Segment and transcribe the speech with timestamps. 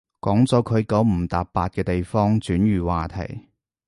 [0.19, 3.49] 講咗佢九唔搭八嘅地方，轉移話題